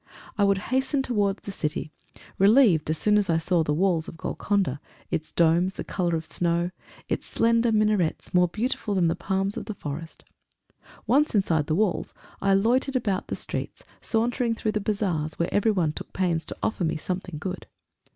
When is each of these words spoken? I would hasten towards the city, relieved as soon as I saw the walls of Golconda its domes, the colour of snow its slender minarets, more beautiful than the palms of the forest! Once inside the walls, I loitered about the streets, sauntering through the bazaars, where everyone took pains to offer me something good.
I 0.35 0.43
would 0.43 0.57
hasten 0.73 1.03
towards 1.03 1.43
the 1.43 1.51
city, 1.51 1.91
relieved 2.39 2.89
as 2.89 2.97
soon 2.97 3.19
as 3.19 3.29
I 3.29 3.37
saw 3.37 3.61
the 3.63 3.71
walls 3.71 4.07
of 4.07 4.17
Golconda 4.17 4.79
its 5.11 5.31
domes, 5.31 5.73
the 5.73 5.83
colour 5.83 6.15
of 6.15 6.25
snow 6.25 6.71
its 7.07 7.23
slender 7.27 7.71
minarets, 7.71 8.33
more 8.33 8.47
beautiful 8.47 8.95
than 8.95 9.09
the 9.09 9.15
palms 9.15 9.57
of 9.57 9.65
the 9.65 9.75
forest! 9.75 10.23
Once 11.05 11.35
inside 11.35 11.67
the 11.67 11.75
walls, 11.75 12.15
I 12.41 12.55
loitered 12.55 12.95
about 12.95 13.27
the 13.27 13.35
streets, 13.35 13.83
sauntering 14.01 14.55
through 14.55 14.71
the 14.71 14.81
bazaars, 14.81 15.37
where 15.37 15.53
everyone 15.53 15.93
took 15.93 16.11
pains 16.13 16.45
to 16.45 16.57
offer 16.63 16.83
me 16.83 16.97
something 16.97 17.37
good. 17.37 17.67